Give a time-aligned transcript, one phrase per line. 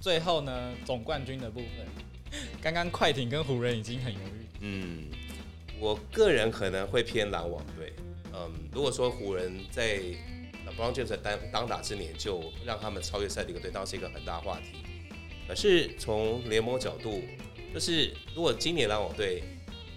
[0.00, 4.46] 最后呢，总冠军的部分， 刚刚快艇跟湖人已经很犹豫。
[4.60, 5.04] 嗯，
[5.78, 7.92] 我个人可能会偏篮网队。
[8.32, 9.98] 嗯，如果说湖人在
[10.66, 14.78] LeBron James 当当打之年就让他们超越赛迪克队，当是一个很大话题。
[15.46, 17.22] 可是从联盟角度，
[17.72, 19.42] 就是如果今年篮网队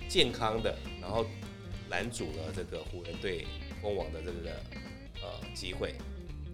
[0.07, 1.25] 健康的，然后
[1.89, 3.45] 拦阻了这个湖人队
[3.81, 4.49] 封王的这个
[5.21, 5.93] 呃机会，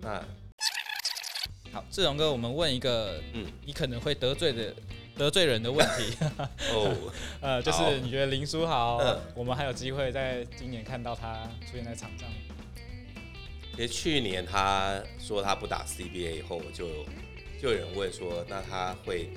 [0.01, 0.23] 那
[1.77, 4.73] 好，志荣哥，我们问一个，嗯，你可能会得罪的
[5.15, 6.17] 得罪人的问题。
[6.73, 8.99] 哦， 呃，就是你觉得林书豪，
[9.35, 12.27] 我们还有机会在今年看到他出现在场上？
[13.75, 16.87] 其实去年他说他不打 CBA 以后，就
[17.61, 19.29] 就有人问说，那他会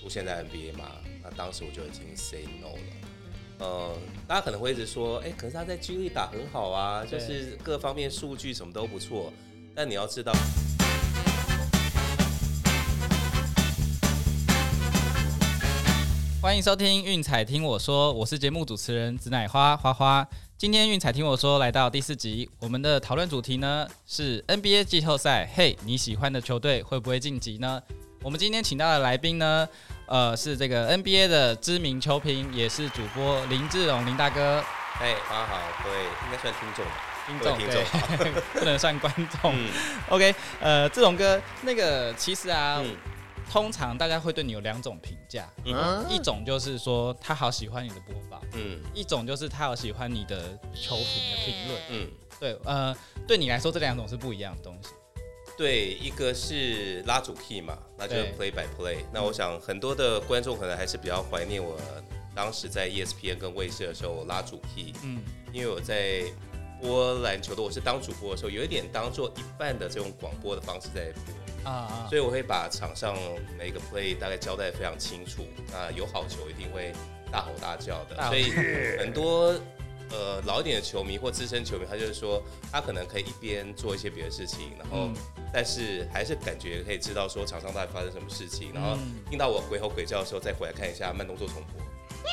[0.00, 0.92] 出现在 NBA 吗？
[1.22, 2.78] 那当时我就已经 say no 了。
[3.58, 9.30] 呃，大家可能会一直说，哎，可是他在 G 力打很好啊，就是各方面数据什么都不错。
[9.74, 10.32] 但你要知道。
[16.42, 20.26] 欢迎收听运彩听我说，我是节目主持人紫乃花花花。
[20.58, 25.48] 今天运彩听我说来到第四集，我们的讨论主题呢是 NBA 季后赛。
[25.54, 27.80] 嘿，你喜欢的球队会不会晋级呢？
[28.24, 29.68] 我们今天请到的来宾呢，
[30.06, 34.60] 呃，是这个 NBA 的知名球评，也是主播林志荣林大哥。
[34.98, 36.92] 嘿，大家好，各位应该算听众吧？
[37.24, 37.56] 听众
[38.18, 39.56] 对， 不能算观众。
[40.08, 42.82] OK，呃，志荣哥，那个其实啊。
[43.52, 45.46] 通常大家会对你有两种评价，
[46.08, 52.96] 一种就是说他好喜欢你的播报，嗯，一种就是他好喜欢你的球评的评论，嗯，对，呃，
[53.28, 54.88] 对你来说这两种是不一样的东西。
[55.54, 59.04] 对，一个是拉主 key 嘛，那就是 play by play。
[59.12, 61.78] 那我想很多的观众可能还是比较怀念我
[62.34, 66.24] 当时在 ESPN 跟卫视的时候拉主 key，嗯，因为我在
[66.82, 71.70] 播篮球的，我是当主播的时候，有一点当做一半的这种广播的方式在播。
[71.70, 73.16] 啊，所以我会把场上
[73.56, 75.46] 每个 play 大概交代非常清楚。
[75.70, 76.92] 那有好球一定会
[77.30, 78.20] 大吼大叫的。
[78.26, 78.50] 所以
[78.98, 79.54] 很多
[80.10, 82.42] 呃老一点的球迷或资深球迷，他就是说
[82.72, 85.08] 他可能可以一边做一些别的事情，然后
[85.52, 88.98] 但是还是感觉可以知道说场上到底发生什么事情，然后
[89.30, 91.80] 听到我鬼吼鬼叫的时候再回来看一下慢动作重播，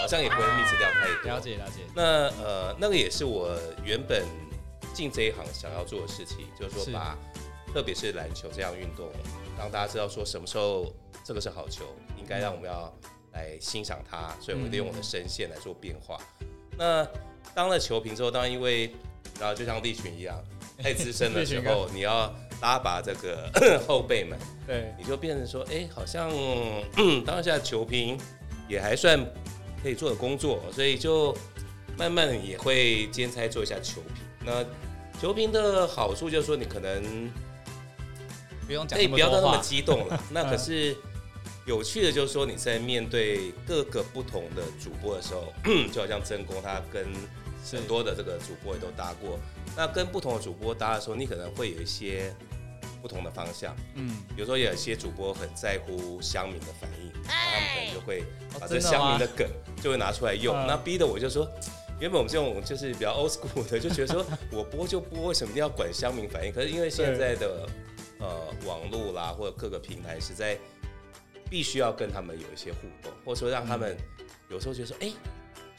[0.01, 1.31] 好像也不会 miss 掉太多。
[1.31, 1.83] 了解了解。
[1.93, 2.03] 那
[2.43, 4.25] 呃那个也是我原本
[4.99, 7.17] 进这一行想要做的事情，就是说把。
[7.71, 9.11] 特别是篮球这样运动，
[9.55, 10.91] 让大家知道说什么时候
[11.23, 11.85] 这个是好球，
[12.17, 12.91] 应该让我们要
[13.31, 14.35] 来欣赏它。
[14.41, 16.19] 所以我利用我的声线来做变化。
[16.75, 17.07] 那
[17.53, 18.91] 当了球评之后，当然因为
[19.39, 20.43] 然后就像利群一样
[20.79, 23.47] 太资深的时候， 你要拉拔这个
[23.87, 24.35] 后辈们，
[24.65, 26.31] 对，你就变成说，哎，好像
[27.23, 28.19] 当下球评
[28.67, 29.23] 也还算
[29.83, 31.37] 可以做的工作，所以就
[31.95, 34.23] 慢慢也会兼差做一下球评。
[34.43, 34.65] 那
[35.19, 37.29] 球评的好处就是说，你可能
[38.65, 40.23] 不用讲，可以不要那么激动了。
[40.31, 40.95] 那可是
[41.65, 45.53] 有趣的，就是说你在面对各个不同的主播的时候，
[45.91, 47.05] 就好像真公他跟
[47.69, 49.37] 很多的这个主播也都搭过。
[49.75, 52.33] 那跟不同的主播搭的时候，你可能会有一些
[53.01, 53.75] 不同的方向。
[53.95, 58.23] 嗯，比如说有些主播很在乎乡民的反应，他们可能就会
[58.59, 59.47] 把这乡民的梗
[59.83, 60.55] 就会拿出来用。
[60.65, 61.45] 那逼的我就说，
[61.99, 66.51] 原本我们这种就是比较 old school 的，就觉得说 我播就播，为什么一定要管乡民反应？
[66.51, 67.67] 可是因为现在的
[68.19, 70.57] 呃，网络啦，或者各个平台，实在
[71.49, 73.97] 必须要跟他们有一些互动，或者说让他们
[74.49, 75.11] 有时候觉得说，哎，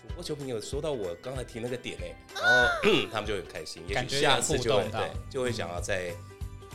[0.03, 6.12] 主播球评有说到我刚才提那个点哎，然后他们就很开心，也许下次就会对，就会想要再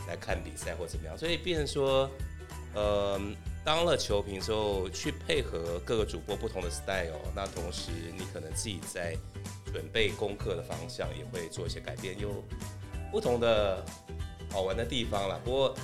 [0.08, 1.18] 来看比赛或怎么样。
[1.18, 2.08] 所以变成说，
[2.74, 3.20] 呃，
[3.66, 9.16] 当了球评之后，去配合各个主播不同的 style，那同时你可能自己在
[9.72, 12.44] 准备功课的方向也会做一些改变，有
[13.10, 13.84] 不同的。
[14.48, 15.74] 好玩的地方啦，不过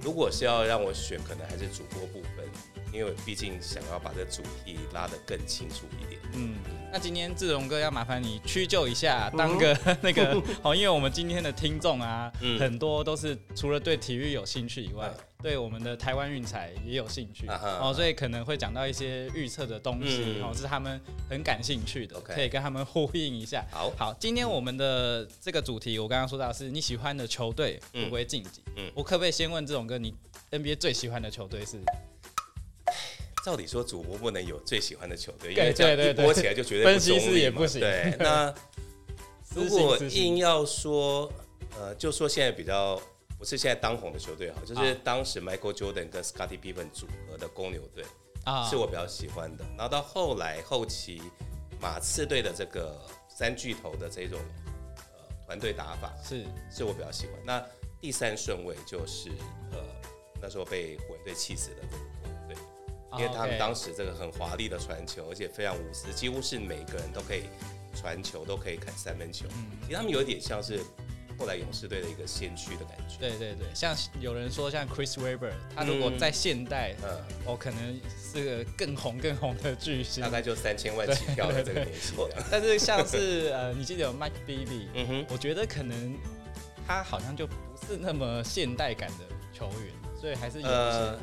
[0.00, 2.48] 如果是要让我选，可能还是主播部分，
[2.90, 6.07] 因为毕竟想要把这主题拉得更清楚一点。
[6.34, 6.54] 嗯，
[6.92, 15.12] 那今天志荣哥要麻烦你屈就一下，当个 那个好，因为我们今天的听众啊，很多都是除了对体育有兴趣以外。
[15.40, 21.00] 对我们的台湾运彩也有兴趣哦，所以可能会讲到一些预测的东西哦，是他们
[21.30, 23.64] 很感兴趣的，可以跟他们呼应一下。
[23.70, 28.62] 好，好，今天我们的这个主题，我刚刚说到是你喜欢的球队会不会晋级？
[28.74, 30.12] 嗯，我可不可以先问这种哥，你
[30.50, 31.78] NBA 最喜欢的球队是？
[33.44, 37.80] 照理说主播不能有最喜欢的球队，因为这样一播起来就绝对分析师也不行。
[37.80, 38.54] 对， 那
[39.54, 41.32] 如果硬要说，
[41.78, 43.00] 呃，就说现在比较。
[43.38, 48.04] 不是现在当红的球队哈，就是当时 Michael Jordan 跟 Scottie Pippen 组合的公牛队
[48.42, 49.64] 啊，是我比较喜欢的。
[49.76, 51.22] 然后到后来后期
[51.80, 54.40] 马刺队的这个三巨头的这种
[54.96, 57.34] 呃团队打法是是我比较喜欢。
[57.44, 57.64] 那
[58.00, 59.30] 第三顺位就是
[59.70, 59.78] 呃
[60.42, 61.82] 那时候被湖人队气死的
[63.16, 67.44] 因为他们当时这个很华丽的传球，而且非常无私，几乎是每个人都可以
[67.94, 69.46] 传球，都可以砍三分球。
[69.82, 70.80] 其实他们有点像是。
[71.40, 73.16] 后来勇士队的一个先驱的感觉。
[73.20, 77.16] 对对对，像有人说像 Chris Webber，他如果在现代，嗯，
[77.46, 82.12] 哦，可能是个更红更红的巨星，大概就三千万起跳的这个年纪。
[82.50, 86.18] 但是像是呃，你记得有 Mike Bibby，嗯哼，我觉得可能
[86.84, 87.54] 他好像就不
[87.86, 91.16] 是那么现代感的球员，所以还是有呃，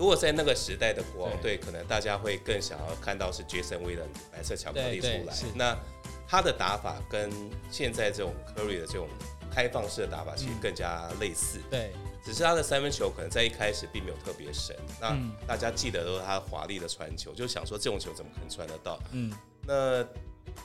[0.00, 5.34] 如果在那个时代的国王队，可能大家会更想要看到是 Jason w i l l i a m 白色巧克力出来。
[5.54, 5.76] 那
[6.26, 7.30] 他的打法跟
[7.70, 9.06] 现在这种 Curry 的这种。
[9.52, 11.90] 开放式的打法其实更加类似，对，
[12.24, 14.76] 只是他的三分球可能在一开始并没有特别神。
[15.00, 15.12] 那
[15.44, 18.96] 大家记得都是他华丽的传球，就想说这种球怎么可能传得到？
[19.10, 19.32] 嗯，
[19.66, 20.04] 那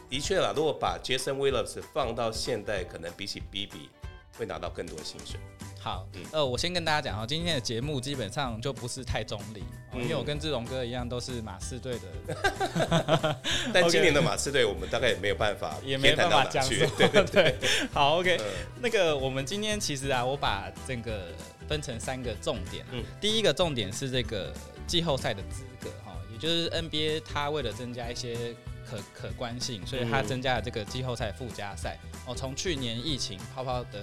[0.08, 3.90] 的确啦，如果把 Jason Williams 放到现代，可能比起 BB
[4.38, 5.40] 会拿到更多的薪水。
[5.86, 13.38] 好，呃，我先跟大家讲哈，今天的节目基本上就不是太中立，因为我跟志龙哥一样都是马刺队的。
[13.72, 16.88] 但今年的马刺队，我们大概也没有办法， 也没办法讲去。
[16.98, 17.56] 对对对，
[17.94, 18.36] 好，OK。
[18.82, 21.28] 那个我们今天其实啊，我把这个
[21.68, 22.84] 分成三个重点。
[22.92, 24.52] 嗯，第一个重点是这个
[24.88, 28.56] 季后赛的资格哈，也就是 NBA 它为了增加一些
[28.90, 32.00] 可可观性，所以它增加了这个季后赛附加赛。
[32.26, 34.02] 哦，从去年疫情泡泡的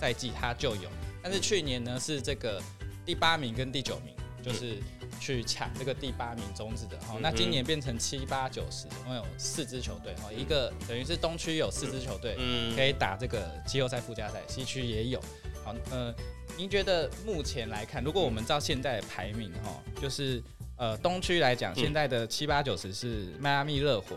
[0.00, 0.88] 赛季它就有。
[1.26, 2.62] 但是去年呢是这个
[3.04, 4.76] 第八名跟第九名，就是
[5.18, 7.18] 去抢这个第八名中止的哈。
[7.20, 12.36] 那今年变成七八九十，总共有四支球队哈，一个等于是东区有四支球队
[12.76, 15.20] 可以打这个季后赛附加赛，西区也有。
[15.64, 16.14] 好，呃，
[16.56, 20.40] 您觉得目前来看，如果我们照现在的排名哈，就是
[20.76, 24.16] 呃东区来讲，现在的七八九十是迈阿密热火，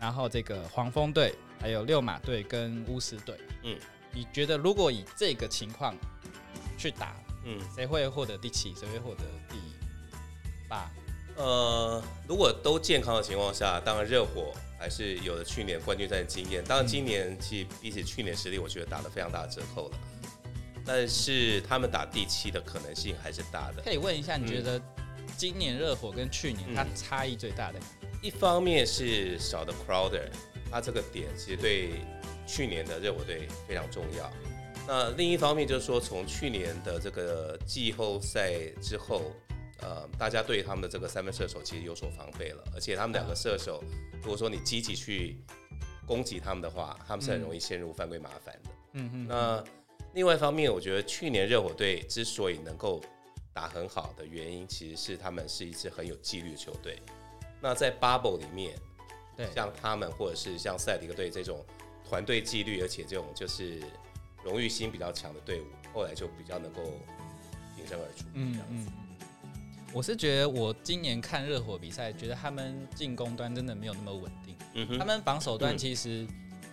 [0.00, 3.36] 然后这个黄蜂队，还有六马队跟巫师队。
[3.62, 3.78] 嗯，
[4.12, 5.94] 你觉得如果以这个情况？
[6.78, 8.74] 去打，嗯，谁会获得第七？
[8.74, 9.56] 谁会获得第
[10.68, 10.90] 八？
[11.36, 16.64] 呃，如果都健康的情况下，当然热火还是有了去年冠军赛的经验。
[16.64, 19.98] 当然今年其实比起去年实力，我觉得打了非常大的折扣了。
[20.86, 23.82] 但是他们打第七的可能性还是大的。
[23.82, 24.80] 可以问一下，你觉得
[25.36, 27.78] 今年热火跟去年它差异最大的？
[28.20, 30.28] 一方面是少的 Crowder，
[30.70, 32.04] 他这个点其实对
[32.46, 34.28] 去年的热火队非常重要。
[34.90, 39.20] 那另一方面就是说，从去年的这个季后赛之后，
[39.82, 43.84] 呃，大家对他们的这个三分射手其实有所防备了，而且他们两个射手，
[44.22, 45.36] 如果说你积极去
[46.06, 48.70] 攻击他们的话，他们是很容易陷入犯规麻烦的。
[48.94, 49.26] 嗯嗯。
[49.28, 49.62] 那
[50.14, 52.98] 另外一方面，我觉得去年热火队之所以能够
[53.52, 56.98] 打很好的原因，其实是他们是一支很有纪律的球队。
[57.60, 58.74] 那在 Bubble 里面，
[59.36, 61.62] 对，像他们或者是像赛迪克队这种
[62.08, 63.82] 团队纪律，而且这种就是。
[64.48, 66.82] 荣誉心比较强的队伍，后来就比较能够
[67.76, 68.24] 挺身而出。
[68.32, 68.86] 嗯嗯，
[69.92, 74.56] 我是觉得我今年看热火比赛，觉得他们进攻端真的没有那么稳定。
[74.72, 76.26] 嗯哼，他们防守端其实，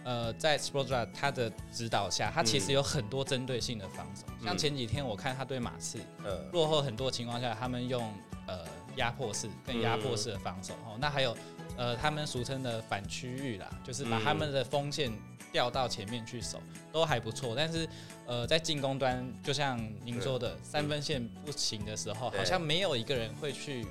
[0.06, 4.26] 呃，在 s p o r t r 他的指导下，他其实有很多针对性的防守。
[4.42, 8.02] 像前几天我看他对马刺，呃，落后很多情况下，他们用
[8.48, 10.74] 呃压迫式、更压迫式的防守。
[10.86, 11.36] 哦，那还有
[11.76, 15.12] 呃他们俗称的反区域啦，就是把他们的锋线。
[15.56, 16.62] 调到前面去守
[16.92, 17.88] 都还不错，但是
[18.26, 23.88] 呃，在进攻端，就像您说的，三分线不行的时候，好像没有一个人会去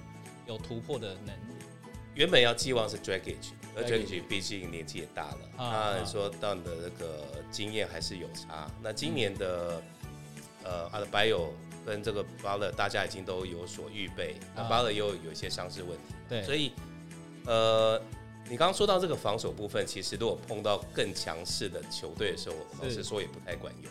[0.46, 1.55] 有突破的能力。
[2.15, 3.36] 原本要寄望是 Dragic，
[3.74, 8.70] 而 Dragic 毕竟年纪也大了，那说到你的那个经验还是有差。
[8.82, 9.82] 那今年的
[10.65, 11.34] 呃，阿德巴约
[11.86, 16.72] 跟这个巴勒，大家已经都有所预备，那巴勒又有一些伤势问题，对，所以
[17.46, 17.98] 呃。
[18.48, 23.91] 你刚刚说到这个防守部分，其实如果碰到更强势的球队的时候，老实说也不太管用。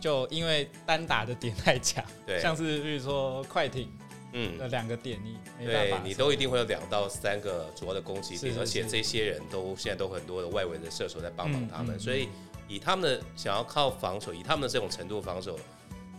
[0.00, 3.90] 就因为单打的点太强，对，像是比如说快艇，
[4.32, 12.28] 嗯，那两个点你没办法，你都一定会有两到三个主要的攻击点，而且这些人都现在都很多的外围的射手在帮忙他们，所以
[12.68, 15.58] 以他们的想要靠防守，以他们的这种程度防守，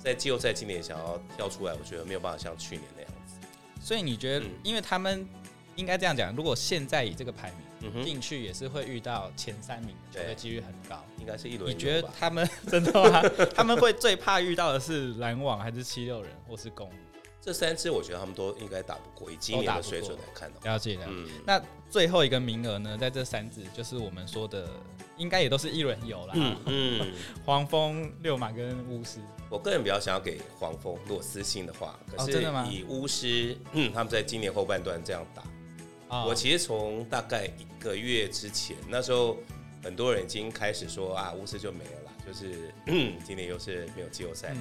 [0.03, 3.35] 在季后赛今年想要跳出来，我觉得没有办法像去年那样子。
[3.81, 5.25] 所以你觉得，因为他们
[5.77, 7.68] 应该这样讲，如果现在以这个排名。
[8.03, 11.73] 进去也是会遇到前三名，球队几率很高，应该是一轮。
[11.73, 13.21] 你觉得他们 真的吗？
[13.55, 16.91] 他们会最怕遇到的是篮网，还是七六人，或是公？
[17.41, 21.07] 这三支我觉得他们都应该打不过，以今年的水准来看的了解的。
[21.45, 21.59] 那
[21.89, 24.69] 最后一个名额呢，在这三支就是我们说的，
[25.15, 26.33] 应该也都是一轮游啦。
[26.35, 27.13] 嗯嗯，
[27.45, 29.19] 黄蜂、六马跟巫师。
[29.49, 35.41] 我个人比较想要给黄蜂，如果私信的话，可是以巫师，嗯，他们在今年后半段这样打。
[36.09, 39.37] 我其实从大概一个月之前，那时候
[39.83, 42.73] 很多人已经开始说啊，巫师就没了啦，就是
[43.23, 44.55] 今年又是没有季后赛。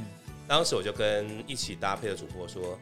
[0.47, 2.79] 当时我就跟一起搭配的主播说，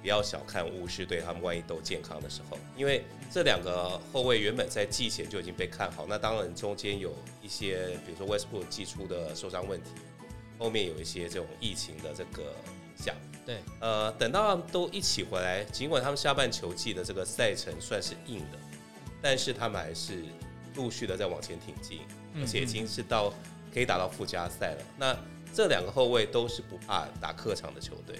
[0.00, 9.90] 不要小看巫师对，他们万一都健康的时候，因为这两个后卫原本在季前就已经被看好，那当然中间有一些，比如说 Westbrook 季初的受伤问题，
[10.58, 13.14] 后面有一些这种疫情的这个影响。
[13.44, 18.58] 对，呃，等到都一起回来，尽管他们下半球季的这个赛程算是硬的，
[19.20, 20.24] 但是他们还是
[20.76, 22.00] 陆续的在往前挺进，
[22.40, 23.34] 而且已经是到
[23.74, 24.84] 可以打到附加赛了。
[24.96, 25.16] 那
[25.52, 28.16] 这两个后卫都是不怕打客场的球队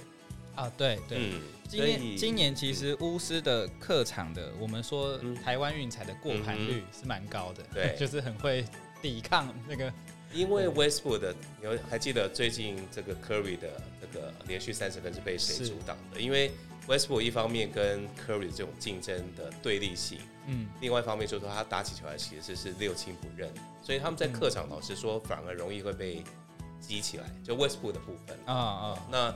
[0.55, 1.33] 啊，对对。
[1.69, 8.65] 今年今年其实巫师的客场的，我们说台湾运彩的过盘率是蛮高的，对， 就是很会
[9.01, 9.91] 抵抗那个。
[10.33, 13.69] 因为 Westwood 的，你还记得最近这个 Curry 的
[14.01, 16.21] 这个连续三十分是被谁阻挡的？
[16.21, 16.51] 因为
[16.89, 23.49] Westwood 一方面跟 Curry 这种竞争的对立性，嗯，另外一方面就是说他打起球来其实是六亲不认，
[23.83, 26.25] 所以他们在客场老实说反而容易会被
[26.81, 29.07] 激起来，就 Westwood 的部分啊啊。
[29.11, 29.35] 那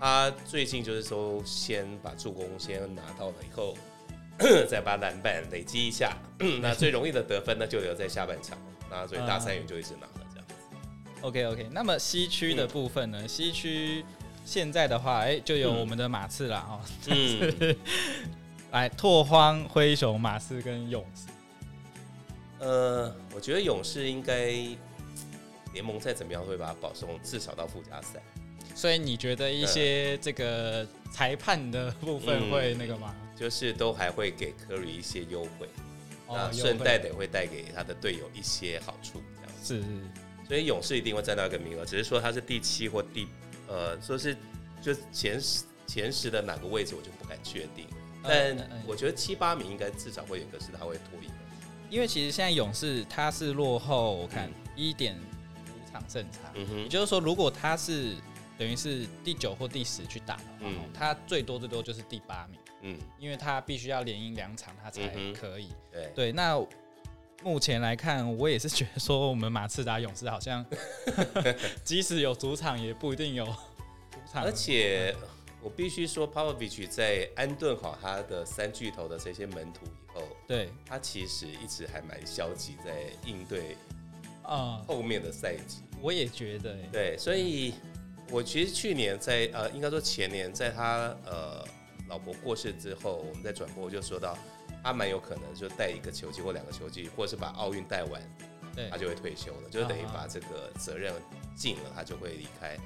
[0.00, 3.76] 他最近就是说先把助攻先拿到了以后，
[4.66, 6.16] 再把篮板累积一下，
[6.62, 8.58] 那最容易的得分呢就留在下半场，
[8.90, 10.08] 那所以大三元就一直拿。
[11.22, 13.28] OK OK，那么西区的部分呢？
[13.28, 14.04] 西区
[14.44, 16.80] 现在的话，哎，就有我们的马刺了哦。
[17.06, 17.76] 嗯。
[18.72, 21.26] 来， 拓荒、灰熊、马刺跟勇士。
[22.58, 24.46] 呃，我觉得勇士应该
[25.72, 28.20] 联盟再怎么样会把它保送至少到附加赛。
[28.74, 33.14] 所以你觉得一些这个裁判的部分会那个吗？
[33.36, 35.68] 就是都还会给科里一些优惠，
[36.28, 39.86] 那顺带的会带给他的队友一些好处，这样是是。
[40.50, 43.28] 所以勇士一定会占到一个名额，只是说他是第七或第
[43.68, 44.36] 呃，说是
[44.82, 47.86] 就前十前十的哪个位置，我就不敢确定。
[48.20, 51.30] 但我觉得七八名应该至少会有个是他会脱颖
[51.88, 58.16] 因为其实现在勇士他是落后，我看一点五场胜差，嗯哼，也就是说如果他是
[58.58, 65.68] 等于是第九或第十去打的话，他最多最多就是第八名，嗯，因为他必须要连赢两场他才可以。
[65.92, 66.60] 对对，那。
[67.42, 70.64] 目前来看，我也是觉得说，我们马刺打勇士好像，
[71.82, 74.44] 即使有主场，也不一定有主场。
[74.44, 75.16] 而且
[75.62, 83.76] 我必须说，Popovich 在安顿好他的三巨头的这些门徒以后，对他其实一直还蛮消极在应对
[84.42, 85.82] 啊后面的赛季。
[86.02, 87.74] 我也觉得，对，所以
[88.30, 91.64] 我其实去年在呃，应该说前年，在他呃
[92.06, 94.36] 老婆过世之后，我们在转播就说到。
[94.82, 98.20] 他蛮有可能就带一个球季或两个球季，或者是把奥运带完，
[98.74, 101.12] 对，他就会退休了，就是等于把这个责任
[101.54, 102.76] 尽了，他就会离开。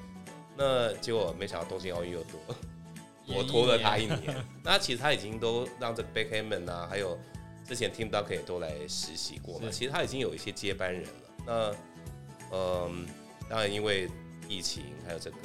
[0.57, 2.39] 那结果没想到东京奥运又多，
[3.27, 4.35] 我拖了他一年。
[4.63, 7.17] 那其实他已经都让这个 Beckham 啊，还有
[7.67, 11.09] 之前 Tim Duncan 也都来实习过嘛，其实他已经有一些接班人了。
[11.45, 11.75] 那
[12.51, 13.05] 嗯，
[13.49, 14.09] 当然因为
[14.47, 15.37] 疫情还有这个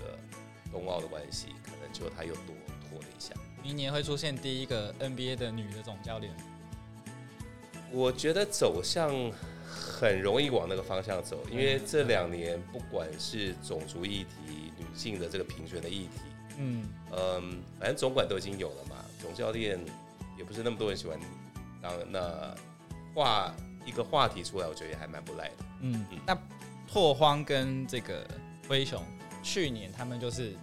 [0.71, 2.55] 冬奥的关系，可能就他又多
[2.89, 3.35] 拖了一下。
[3.63, 6.33] 明年会出现第一个 NBA 的女的总教练，
[7.93, 9.11] 我觉得走向
[9.69, 16.21] 很容易往那个方向走，因为这两年不管是种族议题、女性的这个平权的议题，
[16.59, 19.79] 嗯嗯，反正总管都已经有了嘛，总教练
[20.39, 21.19] 也不是那么多人喜欢
[21.83, 22.55] 当，那
[23.15, 25.55] 画一个话题出来，我觉得也还蛮不赖的。
[25.83, 26.39] 嗯嗯，那
[26.91, 28.27] 拓荒跟这个
[28.67, 29.05] 灰熊
[29.43, 30.57] 去年他们就是。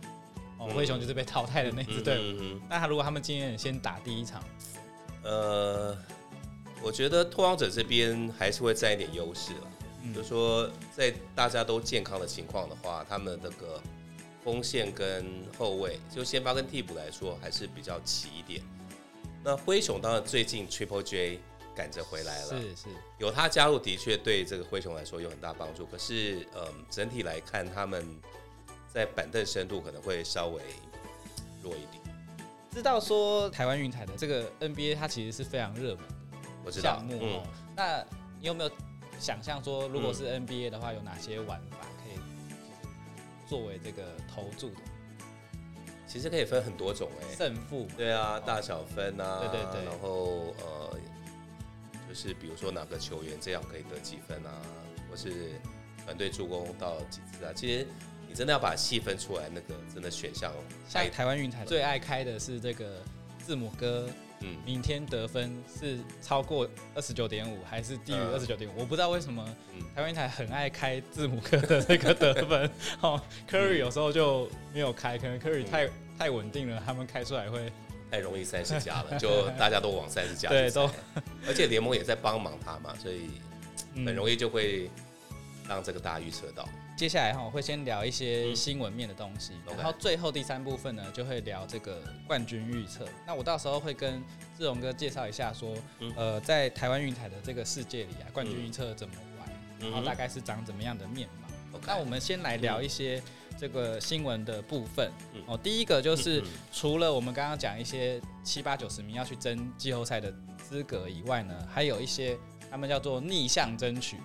[0.57, 2.59] 哦，灰熊就是被淘汰的那支队伍。
[2.67, 4.43] 那他如果他们今天先打第一场，
[5.23, 5.95] 呃，
[6.81, 10.13] 我觉得拓荒者这边还是会占一点优势了。
[10.15, 13.79] 就说在大家都健康的情况的话，他们那个
[14.43, 18.61] 锋线跟后卫，就先发跟替补来说还是比较齐一点。
[19.43, 21.39] 那灰熊当然最近 Triple J
[21.75, 22.87] 赶着回来了，是是，
[23.19, 25.85] 有他加入的确对这个灰熊来说有很大帮助。
[25.85, 28.03] 可是，嗯，整体来看他们。
[28.97, 30.59] 在板凳深度可能会稍微
[31.61, 32.01] 弱一点。
[32.71, 36.03] 知道说台湾运彩的这个 NBA 它其实是非常热门
[36.65, 37.43] 的项目哦。
[37.75, 38.03] 那
[38.39, 38.71] 你有没有
[39.19, 42.17] 想象说，如果是 NBA 的话，有哪些玩法可以
[43.47, 44.81] 作为这个投注的？
[46.07, 50.97] 其实可以分很多种哎，胜负对啊，大小分啊，对对对，然后呃，
[52.09, 54.51] 就是比如说哪个球员这样可以得几分啊，
[55.07, 55.51] 或是
[56.03, 57.87] 团队助攻到几次啊，其实。
[58.37, 60.53] 你真的要把细分出来，那个真的选项，
[60.87, 63.01] 像台湾运彩最爱开的是这个
[63.43, 64.07] 字母哥，
[64.41, 68.81] 嗯，明天得分是超过二十九点五还是低于二十九点五？
[68.81, 69.43] 我不知道为什么
[69.95, 72.69] 台湾运彩很爱开字母哥的那个得分。
[73.01, 75.89] 哦，Curry 有时候就没有开，可能 Curry 太
[76.19, 77.73] 太稳定了，他们开出来会
[78.11, 80.87] 太容易三十加了， 就大家都往三十加对，都，
[81.47, 83.31] 而且联盟也在帮忙他嘛，所以
[84.05, 84.91] 很容易就会
[85.67, 86.69] 让这个大家预测到。
[86.97, 93.07] 接下来哈，我会先聊一些新闻面的东西，嗯然后最后第三部分呢，就会聊这个冠军预测。
[93.23, 94.19] 那我到时候会跟
[94.57, 99.47] 志荣哥介绍一下说，嗯呃，在台湾运台的这个世界里啊，冠军预测怎么玩，
[99.81, 101.79] 嗯然后大概是长怎么样的面貌。
[101.85, 103.21] 那我们先来聊一些
[103.59, 105.11] 这个新闻的部分。
[105.35, 112.35] 嗯哦，第一个就是除了我们刚刚讲一些七八九十名要去争季后赛的资格以外呢，还有一些
[112.71, 114.17] 他们叫做逆向争取。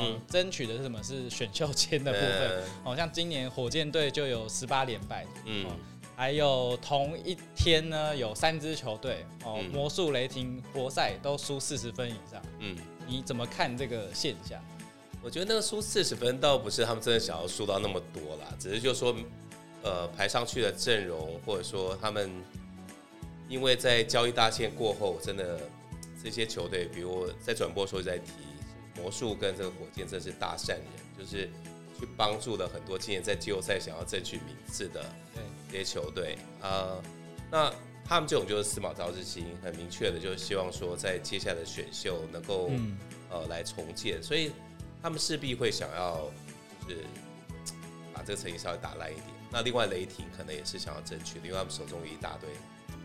[0.00, 1.02] 嗯嗯，争取的是什么？
[1.02, 2.50] 是选秀签的部分。
[2.50, 5.70] 呃哦，像今年火箭队就有十八连败，嗯哦，
[6.16, 12.42] 还有同一天呢有三支球队哦，嗯魔术、雷霆、活塞都输四十分以上。
[12.58, 12.76] 嗯，
[13.06, 14.62] 你怎么看这个现象？
[15.22, 19.14] 我觉得那个输四十分倒不是他们真的想要输到那么多啦，只是就说，
[19.82, 22.30] 呃，排上去的阵容，或者说他们
[23.46, 25.60] 因为在交易大限过后，真的
[26.24, 28.32] 这些球队，比如在转播时候在提
[28.96, 30.86] 魔术跟这个火箭，真是大善人，
[31.18, 31.48] 就是
[31.98, 35.02] 去帮助了很多今年在季后赛想要争取名次的
[35.34, 36.36] 对，这些球队。
[36.60, 37.02] 啊、呃
[37.52, 42.96] 那他们这种就是司马昭之心，很明确的，就是希望说在接下来的选秀能够、嗯，
[43.28, 44.50] 呃来重建，所以
[45.00, 46.30] 他们势必会想要
[46.88, 47.04] 就是
[48.12, 49.26] 把这个成绩稍微打烂一点。
[49.50, 52.50] 那另外雷霆可能也是想要争取，因为他们手中有一大堆，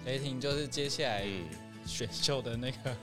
[0.05, 1.43] 雷霆就是接下来嗯，
[1.85, 2.95] 选秀的那个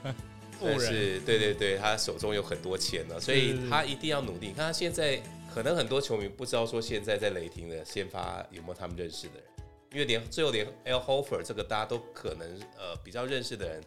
[0.63, 4.47] 富但人，是对对对，他手中有很多钱了，所以他一定要努力。
[4.47, 5.21] 你看他现在
[5.53, 9.43] 可能很多球迷不知道说现在在雷霆的先发有没有他们认识的人，
[9.91, 13.83] 因为连最后连 L Hofer 这个大家都可能呃比较认识的人，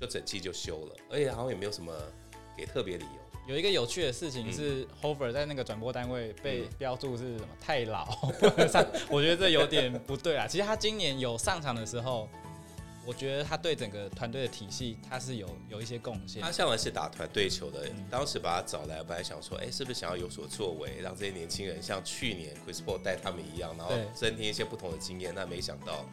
[0.00, 1.92] 就整季就休了，而且好像也没有什么
[2.56, 3.10] 给特别理由。
[3.46, 8.06] 有一个有趣的事情是，Hofer 在那个转播单位被嗯标注是什么太老
[9.10, 10.46] 我觉得这有点不对啊。
[10.46, 12.28] 其实他今年有上场的时候，
[13.06, 16.52] 我觉得他对整个团队的体系他是有有一些贡献他。
[16.52, 25.32] 向来是打团队球的，嗯当时把他找来，本来想说，哎、是不是想要有所作为，让这些年轻人像去年 Chris Paul 带他们一样，然后增添一些不同的经验。
[25.34, 26.04] 但没想到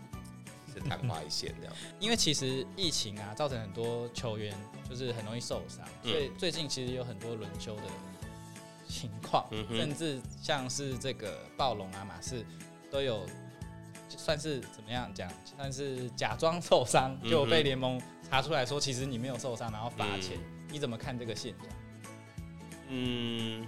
[0.74, 1.76] 是昙花一现这样。
[2.00, 4.56] 因为其实疫情啊，造成很多球员
[4.90, 7.84] 就是很容易受伤，嗯所以最近其实有很多轮休的
[8.88, 12.46] 情况，嗯甚至像是这个暴龙啊、马刺
[12.90, 13.26] 都有
[14.08, 20.38] 算是怎么样讲，算是假装受伤，就被联盟查出来说，其实你没有受伤，然后罚钱。
[20.38, 21.68] 嗯你怎么看这个现象？
[22.90, 23.66] 嗯，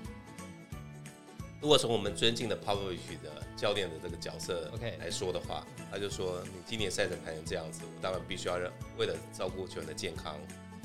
[1.62, 10.36] 如果从我们尊敬的 Popovich 的教练的这个角色 OK 来说的话，他就说，你今年赛程排成这样子，我当然必须要让为了照顾球员的健康，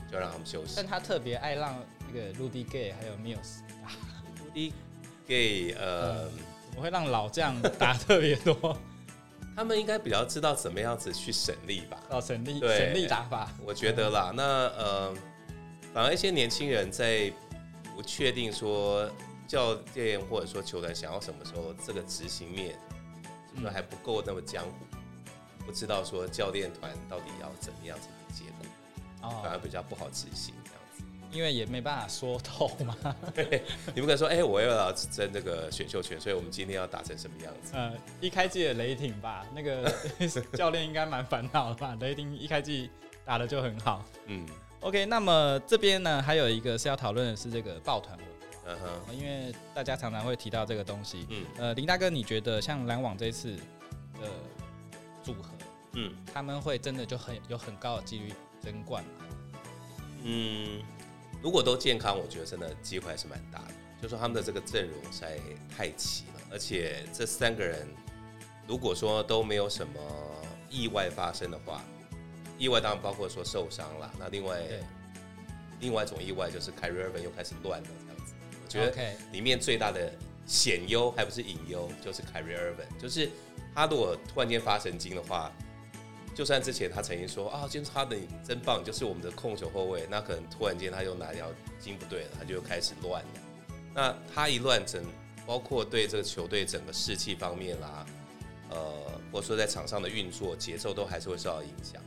[0.09, 0.87] 就要让他们休息但。
[0.87, 3.91] 他特别爱让那个 Rudy Gay 还有 Mills 打，
[4.55, 4.73] 第一
[5.27, 6.31] 给呃。
[6.31, 8.77] 怎么会让老将打特别多？
[9.57, 12.77] 他们应该比较知道怎么样子去省力吧，哦，省力对。
[12.79, 14.33] 省力打法，我觉得啦。
[14.35, 14.43] 那
[14.77, 15.15] 呃，
[15.93, 17.33] 反而一些年轻人在
[17.95, 19.09] 不确定说
[19.47, 22.73] 教练或者说球员想要什么时候，这个执行面
[23.55, 24.73] 是不是还不够那么江湖，
[25.65, 30.53] 不知道说教练团到底要怎么样子的结果，反而哦，比较不好执行。
[31.35, 32.97] 因为也没办法说透嘛。
[33.35, 33.63] 对
[33.95, 37.73] 你不可能说，哎、我又要争这个选秀权，所以我们今天要打成什么样子？
[37.75, 39.93] 呃，一开季的雷霆吧，那个
[40.55, 41.97] 教练应该蛮烦恼的吧？
[42.01, 42.89] 雷霆一开季
[43.25, 44.05] 打的就很好。
[44.27, 44.47] 嗯
[44.81, 48.27] OK，那么这边呢，还有一个是要讨论的是这个抱团文
[48.67, 51.27] 嗯哼，因为大家常常会提到这个东西。
[51.31, 53.57] 嗯呃，林大哥，你觉得像篮网这次
[54.21, 54.29] 的
[55.23, 55.51] 组合，
[55.95, 59.11] 嗯他们会真的就很有很高的几率争冠吗？
[60.23, 60.83] 嗯，
[61.45, 63.75] 如果都健康，我觉得真的机会还是蛮大的。
[64.01, 65.39] 就说他们的这个阵容实在
[65.77, 67.87] 太齐了，而且这三个人
[68.67, 69.93] 如果说都没有什么
[70.71, 71.83] 意外发生的话，
[72.57, 74.59] 意外当然包括说受伤了，那另外
[75.81, 78.33] 另外一种意外就是凯瑞尔文又开始乱了这样子。
[78.63, 80.11] 我觉得里面最大的
[80.47, 83.31] 险忧还不是隐忧，就是凯瑞尔文，就是
[83.75, 85.53] 他如果突然间发神经的话，
[86.35, 93.41] 就算之前他曾经说啊，今天哈登你真棒，就是我们的控球后卫，那可能突然间他又哪条筋不对了，他就开始乱了。
[93.95, 95.05] 那他一乱整，
[95.47, 98.05] 包括对这个球队整个士气方面啦，
[98.71, 102.03] 呃，或者说在场上的运作节奏都还是会受到影响。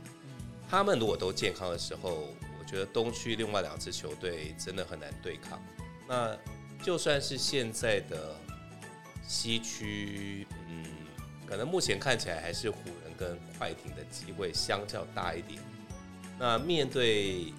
[0.68, 2.28] 他们如果都健康的时候，
[2.60, 5.58] 我觉得东区另外两支球队真的很难对抗。
[6.06, 6.36] 那
[6.82, 8.36] 就算是现在的
[9.26, 10.84] 西区，嗯，
[11.46, 15.60] 可能目前看起来还是湖人跟快艇的机会相较大一点。
[16.38, 17.52] 那面对，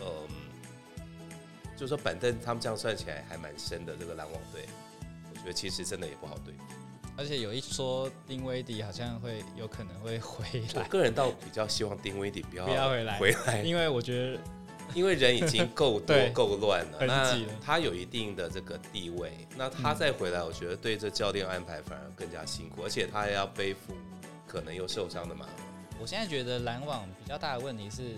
[0.00, 0.06] 嗯、
[1.76, 4.64] 就是说板凳他们这样算起来还蛮深的这个篮网队，
[5.30, 6.60] 我觉得其实真的也不好对付。
[7.18, 13.60] 而且有一说丁威迪好像会有可能会回来我来，个人倒比较希望丁威迪不要不要回来回来。
[13.62, 14.38] 因为我觉得
[14.94, 23.92] 因为人已经够多 够乱了，那了他有一定的这个地位，那他再回来，我觉得对这教练安排反而更加辛苦，而且他还要背负
[24.48, 25.46] 可能又受伤的嘛。
[26.00, 28.16] 我现在觉得篮网比较大的问题是，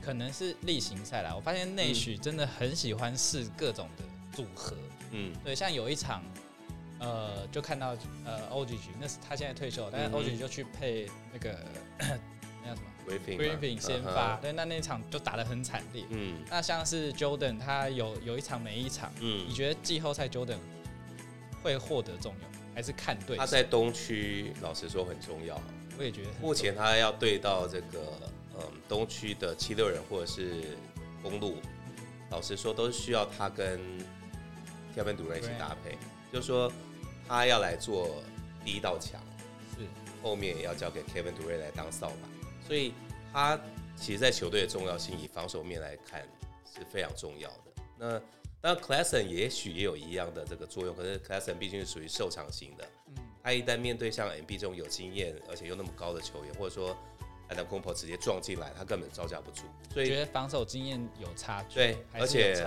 [0.00, 1.34] 可能是例行赛啦。
[1.34, 4.76] 我发现内许真的很喜欢试各种的组合，
[5.10, 6.22] 嗯，对，像有一场，
[6.98, 11.58] 呃，就看到呃 OG 那是他现在退休，但是 OG 就去配那个
[12.62, 20.58] 那叫什么？Griffin 先发，对，那那场就打得很惨烈，嗯，那像是 Jordan 他有有一场没一场，嗯，你觉得季后赛 Jordan
[21.62, 23.36] 会获得重用，还是看对？
[23.36, 25.60] 他在东区，老实说很重要。
[25.98, 28.18] 我也觉得，目前他要对到这个
[28.54, 30.76] 嗯东区的七六人或者是
[31.22, 31.56] 公路，
[32.30, 33.78] 老实说都是需要他跟
[34.96, 35.98] Kevin Durant 一起搭配，
[36.32, 36.72] 就是说
[37.28, 38.22] 他要来做
[38.64, 39.20] 第一道墙，
[39.76, 39.86] 是
[40.22, 42.94] 后面也要交给 Kevin Durant 来当扫把，所以
[43.32, 43.58] 他
[43.96, 46.22] 其实，在球队的重要性以防守面来看
[46.64, 47.64] 是非常重要的。
[47.98, 48.20] 那
[48.62, 51.58] 那 c l a s s o n 也许也有一样的这个作用，可是 c l a s s o n
[51.58, 52.88] 毕竟是属于受场型的。
[53.08, 56.96] 嗯他一旦面对像 M B 这种有经验而且又那么高的球员，或者说
[57.48, 59.62] Adam c o m p o 直接撞进来，他根本招架不住。
[59.92, 61.74] 所以觉得防守经验有差距。
[61.74, 62.64] 对，而且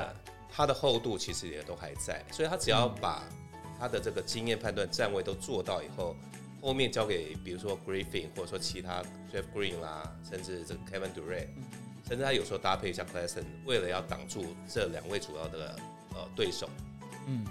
[0.49, 3.23] 他的厚度其实也都还在，所以他只要把
[3.79, 6.13] 他的这个经验判断站位都做到以后，
[6.61, 11.47] 后面交给比如说 Griffin 或者说其他 Jeff Green 啦，甚至这个 Kevin Durant，
[12.07, 15.75] 甚至他有时候搭配一下 c l a s s o n 为了要挡住这两位主要的
[16.13, 16.69] 呃对手，
[17.27, 17.45] 嗯。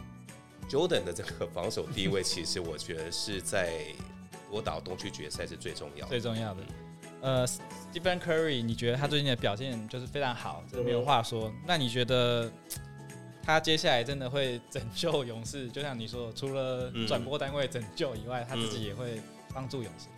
[0.66, 3.84] Jordan 的这个防守地位，其实我觉得是在
[4.50, 6.62] 夺岛东区决赛是最重要的、最重要的。
[7.20, 11.52] 呃，Stephen Curry，你觉得他最近的表现就是非常好，这没有话说。
[11.66, 12.50] 那你觉得
[13.42, 15.70] 他接下来真的会拯救勇士？
[15.70, 19.20] 就像你说，除了转播单位拯救以外，他自己也会
[19.52, 20.08] 帮助勇士。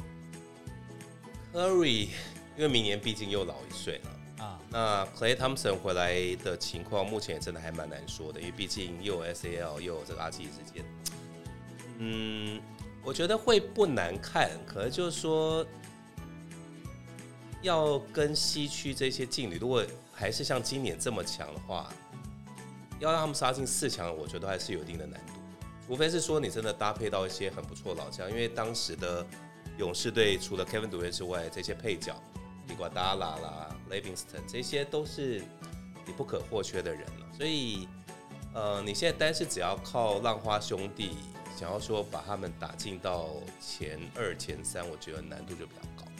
[1.53, 2.09] Curry，
[2.57, 4.11] 因为明年毕竟又老一岁了。
[4.39, 10.85] 啊，那 Clay Thompson 回来的情况，目前也真的还蛮难说的，因为毕竟又有 SAL 又有这个阿基之间，
[11.99, 12.61] 嗯，
[13.03, 15.67] 我觉得会不难看，可能就是说
[17.63, 21.89] 要跟西区这些劲旅，如果还是像今年这么强的话，
[23.01, 25.33] 要让他们杀进四强，我觉得还是有一定的难度，
[25.87, 29.27] 除非是说你真的搭配到一些很不错老将，因为当时的
[29.79, 32.15] 勇士队除了 Kevin Durant 之外，这些配角。
[32.69, 35.43] 伊瓜达拉啦，Livingston，这些都是
[36.05, 37.27] 你不可或缺的人了。
[37.37, 37.89] 所以，
[38.53, 41.13] 呃，你现在单是只要靠浪花兄弟，
[41.57, 46.11] 想要说把他们打进到前二、前三，我觉得难度就比较高。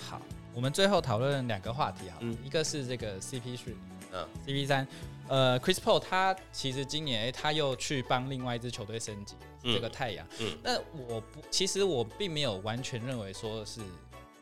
[0.00, 0.20] 好，
[0.52, 3.74] 我们最后讨论两个话题哈，一个是这个 CP 3，
[4.12, 4.88] 嗯，CP 三，
[5.28, 10.26] 呃，Chris Paul 他其实今年哎他又去帮另外一支球队升级，这个太阳。
[10.40, 13.80] 嗯，那我不，其实我并没有完全认为说是。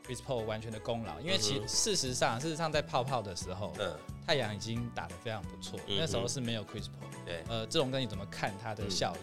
[0.06, 3.92] Chris Paul 完全的功劳，因为其事实上，事实上在泡泡的时候，嗯，
[4.24, 5.80] 太阳已经打得非常不错。
[5.88, 7.24] 那时候是没有 Chris Paul。
[7.24, 9.18] 对，呃，这种跟你怎么看他的效益？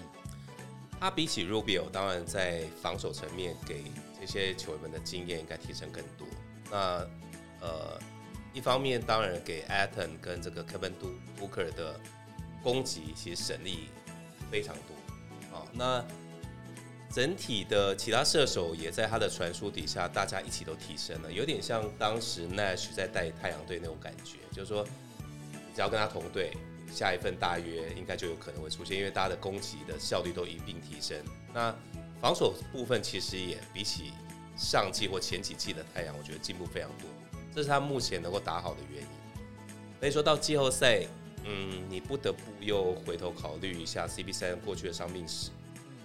[0.99, 3.85] 他比起 Rubio，当然在防守层面给
[4.19, 6.27] 这些球员们的经验应该提升更多。
[6.69, 7.07] 那
[7.61, 7.99] 呃，
[8.53, 10.93] 一方面当然给 Aton 跟这个 Kevin
[11.39, 11.99] Booker 的
[12.61, 13.89] 攻击其实省力
[14.51, 15.57] 非常多。
[15.57, 16.05] 啊，那。
[17.13, 24.83] 整体的其他射手也在他的传输底下，大家一起都提升了，有点像当时 Nash 在带太阳队那种感觉，就是说，
[25.75, 26.57] 只要跟他同队，
[26.91, 31.15] 下一份大约应该就有可能会出现，因为大家的攻击的效率都一并提升。
[31.53, 31.75] 那
[32.19, 34.11] 防守部分其实也比起
[34.57, 37.07] 上季或前几季的太阳，我觉得进步非常多，
[37.53, 39.07] 这是他目前能够打好的原因。
[39.99, 41.05] 所以说到季后赛，
[41.45, 45.51] 嗯，你不得不又回头考虑一下 CP 三过去的伤病史。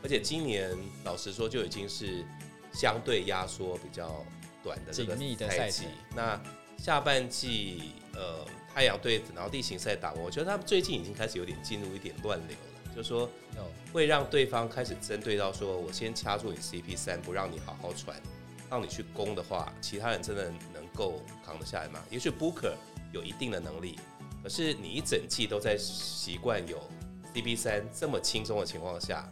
[0.02, 2.24] 而且今年老实说，就已经是
[2.72, 4.24] 相对压缩比较
[4.62, 5.16] 短的这个
[5.48, 5.86] 赛季。
[6.14, 6.40] 那
[6.76, 13.28] 下半季，呃，太阳队然后地形赛打完，我觉得他们最近已经开始有点进入一点乱流了，就说
[13.92, 18.16] 会让对方开始针对到说，我先掐住你 CP 三，不让你好好传，
[18.70, 22.00] 让你去攻的话，其他人真的能够扛得下来吗？
[22.08, 22.74] 也许 Booker
[23.12, 23.98] 有一定的能力，
[24.44, 26.80] 可是你一整季都在习惯有
[27.34, 29.28] CP 三这么轻松的情况下。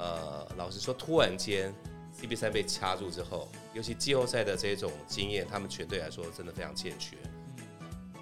[0.00, 1.74] 呃，老实说，突然间
[2.18, 7.18] CB 三被掐住之后，尤其季后赛的这种经验，他们全队来说真的非常欠缺。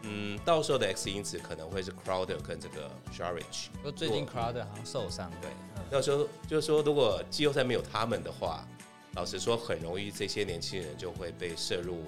[0.03, 3.69] 嗯，到时候的 X 因子可能会是 Crowder 跟这个 Sharich。
[3.81, 5.51] 说最近 Crowder 好像受伤，对。
[5.89, 8.67] 到时候就是说，如果季后赛没有他们的话，
[9.15, 12.03] 老实说，很容易这些年轻人就会被摄入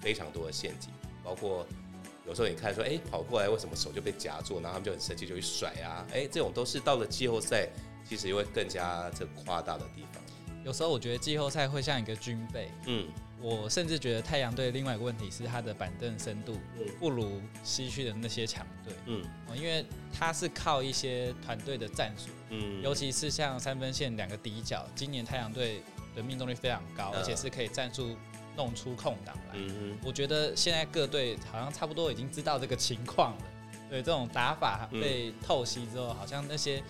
[0.00, 0.90] 非常多的陷阱。
[1.22, 1.66] 包括
[2.26, 7.68] 有时候你看说，哎，跑过来为什么手就被夹住，然后他们就很生气，就去甩啊，哎，这种都是到了季后赛。
[8.08, 10.22] 其实又会更加这夸大的地方。
[10.64, 13.06] 有时候我觉得季后赛会像一个军备，嗯，
[13.40, 16.58] 我甚至觉得太阳队另外一个问题是他的板凳深度
[16.98, 25.82] 不如西区的那些强队，嗯，因为他是靠一些团队的战术，嗯，尤其是像三分线两个底角，今年太阳队
[26.16, 28.16] 的命中率非常高，而且是可以战术
[28.56, 29.54] 弄出空档来。
[29.54, 33.42] 嗯我觉得现在各队好像差不多已经知道这个情况了，
[33.88, 36.82] 对这种打法被透析之后，好像那些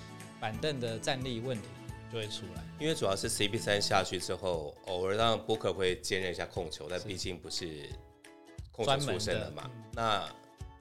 [0.47, 1.67] 板凳的战力问题。
[2.13, 7.91] 就会出来，因为主要是 CP 三下去之后，偶尔让 Booker 会兼任一下控球，但毕竟不是
[8.71, 9.69] 控球出身的嘛。
[9.93, 10.25] 那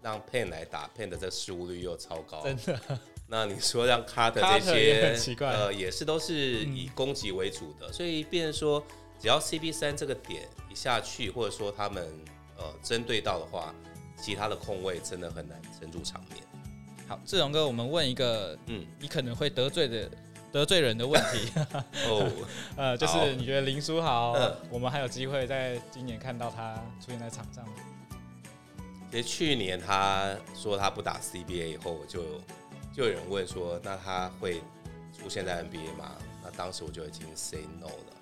[0.03, 2.79] 让 Pen 来打 Pen 的这失误率又超高，真的。
[3.27, 8.85] 那你说让 Carter 这些，呃，也是都是以攻击为主的，所以变成说，
[9.19, 12.07] 只要 CP 三这个点一下去，或者说他们
[12.55, 13.73] 呃针对到的话，
[14.15, 16.44] 其他的空位真的很难撑住场面。
[17.07, 20.09] 好，志荣哥，我们问一个，嗯，你可能会得罪的。
[20.51, 21.51] 得罪人的问题
[22.07, 22.31] 哦，
[22.77, 24.33] 呃，就是你觉得林书豪，
[24.69, 27.73] 我们还有机会在今年看到他出现在场上吗？
[29.11, 32.23] 其实去年他说他不打 CBA 以后，我就
[32.95, 34.61] 就有人问说，那他会
[35.11, 36.15] 出现在 NBA 吗？
[36.41, 38.15] 那当时我就已经 say no 了。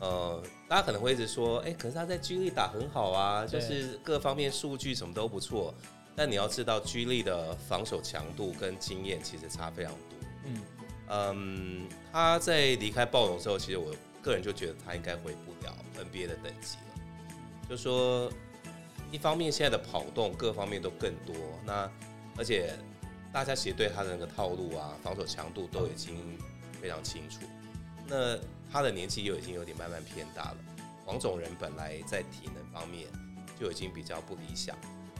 [0.00, 5.74] 呃，大家可能会一直说，哎，可是他在 G 力打很好啊，就是各方面数据什么都不错。
[6.16, 10.18] 但你要知道居力的防守强度跟经验其实差非常多。
[10.44, 10.62] 嗯。
[11.08, 17.68] 嗯，他在离开暴龙之后，其实我个人就觉得他应该回不了 NBA 的等级了。
[17.68, 18.28] 就说
[19.12, 21.88] 一方面现在的跑动各方面都更多，那
[22.36, 22.74] 而且
[23.32, 26.36] 大家其实对他的那个套路啊、防守强度都已经
[26.82, 27.40] 非常清楚。
[28.08, 28.36] 那
[28.72, 30.56] 他的年纪又已经有点慢慢偏大了。
[31.04, 33.06] 黄种人本来在体能方面
[33.60, 34.76] 就已经比较不理想，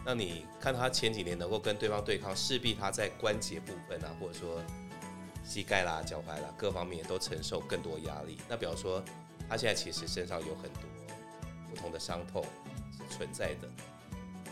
[0.06, 4.62] 那你看他前几年能够跟对方对抗，势必他在关节部分啊，或者说。
[5.48, 8.36] 膝盖啦、脚踝啦，各方面都承受更多压力。
[8.48, 9.00] 那比方说，
[9.48, 10.82] 他现在其实身上有很多
[11.70, 12.44] 不同的伤痛
[12.90, 13.68] 是存在的。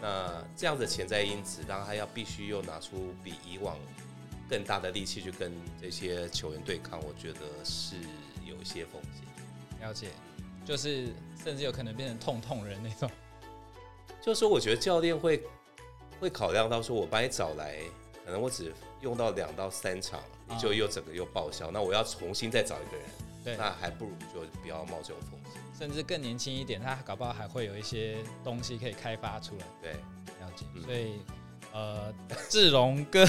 [0.00, 3.76] 那这样的潜在因子，当他要必须又拿出比以往
[4.48, 7.96] 更大的力气去跟这些球员对抗，我觉得是
[8.46, 9.88] 有一些风险。
[9.88, 10.10] 了解，
[10.64, 11.12] 就是
[11.42, 13.10] 甚至有可能变成痛痛人那种。
[14.20, 15.42] 就是说，我觉得教练会
[16.20, 17.78] 会考量到说，我把你找来，
[18.24, 20.20] 可能我只用到两到三场。
[20.46, 23.06] 你就又整个又报销，那我要重新再找一个人，
[23.42, 25.58] 对，那还不如就不要冒这种风险。
[25.78, 29.64] 甚至更年轻一点，他搞不好还会有一些东西可以开发出来。
[29.80, 30.66] 对，了解。
[30.84, 31.14] 所以，
[31.72, 32.12] 呃，
[32.50, 33.26] 志荣哥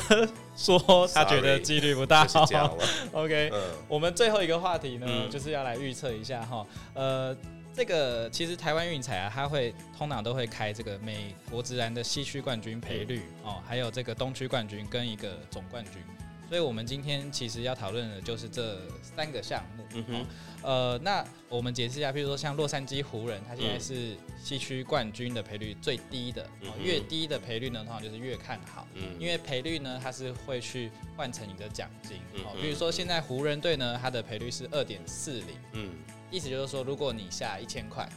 [0.57, 2.27] 说他觉得几率不大。
[2.27, 2.69] 是这样
[3.13, 7.33] OK，嗯，我们最后一个话题呢，就是要来预测一下哈，呃。
[7.75, 16.01] 这个其实台湾运彩啊，它会通常都会开这个美国职篮的西区冠军赔率哦，还有这个东区冠军跟一个总冠军。
[16.47, 19.83] 所以，我们今天其实要讨论的就是这三个项目。
[19.93, 20.25] 嗯哼，
[20.61, 26.47] 呃，那我们解释一下，比如说像洛杉矶湖人，他现在是西区冠军的赔率最低的，
[26.79, 28.87] 越低的赔率呢，通常就是越看好。
[28.93, 32.17] 嗯，因为赔率呢，它是会去换成你的奖金。
[32.43, 35.47] 哦，比如说现在湖人队呢，它的赔率是二点四零。
[35.73, 35.91] 嗯，
[36.29, 38.07] 意思就是说，如果你下一千块，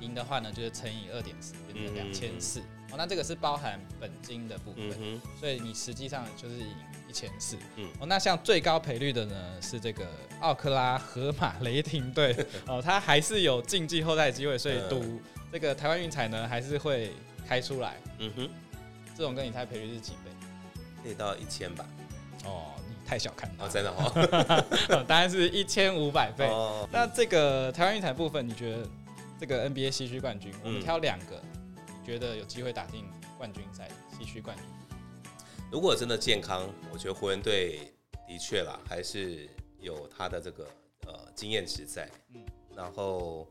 [0.00, 2.60] 赢的话呢，就是乘以二点四，变成两千四。
[2.90, 6.74] 哦，那这个是包含本金的部分，嗯所以你实际上就是赢。
[7.16, 10.06] 前四，嗯，哦，那像最高赔率的呢是这个
[10.40, 12.36] 奥克拉荷马雷霆队，
[12.68, 15.18] 哦，他还是有进季后赛机会，所以赌
[15.50, 17.12] 这个台湾运彩呢还是会
[17.48, 18.50] 开出来，嗯哼，
[19.16, 20.30] 这种跟你猜赔率是几倍？
[21.02, 21.86] 可以到一千吧？
[22.44, 23.90] 哦，你太小看了，哦真的
[24.94, 26.46] 哦，当然是一千五百倍。
[26.48, 28.86] 哦那这个台湾运彩部分，你觉得
[29.40, 31.40] 这个 NBA 西区冠军，我们挑两个，
[31.86, 33.06] 你觉得有机会打进
[33.38, 34.66] 冠军赛西区冠军？
[35.76, 37.92] 如果真的健康，我觉得湖人队
[38.26, 39.46] 的确啦，还是
[39.78, 40.66] 有他的这个
[41.06, 42.10] 呃经验值在。
[42.34, 42.42] 嗯，
[42.74, 43.46] 然后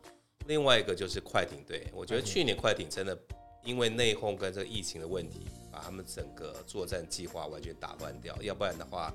[0.47, 3.15] 另外一个就是快艇队，我觉得去年快艇真的
[3.63, 9.13] 因为内讧跟这个疫情的问题，把他们整个作战计划完全打乱掉，要不然的话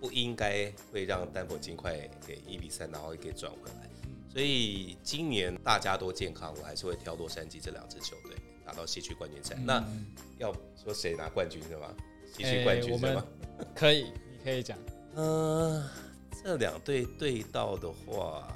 [0.00, 3.90] 不应该会让丹佛尽快给一比三，然后给转回来。
[4.32, 8.36] 所以今年大家都健康，我还是会挑洛杉矶这两支球队。
[8.64, 9.84] 打到西区冠军赛，那
[10.38, 11.94] 要说谁拿冠军是吗？
[12.36, 13.24] 西区冠军是吗？
[13.74, 14.76] 可以，你可以讲。
[15.16, 15.88] 嗯，
[16.42, 18.48] 这两队对到的话，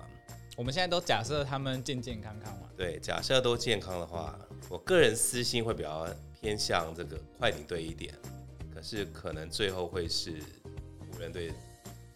[0.56, 2.68] 我们现在都假设他们健健康康嘛。
[2.76, 4.36] 对，假设都健康的话，
[4.68, 6.08] 我个人私心会比较
[6.40, 8.12] 偏向这个快艇队一点，
[8.74, 10.32] 可是可能最后会是
[10.98, 11.52] 湖人队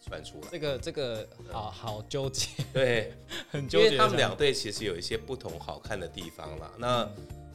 [0.05, 0.47] 传出来。
[0.51, 3.13] 这个这个好好纠结，对，
[3.49, 3.85] 很纠结。
[3.85, 6.71] 因为他们两队其实有一些不同好看的地方啦。
[6.77, 7.09] 那